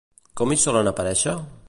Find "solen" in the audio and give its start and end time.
0.63-0.91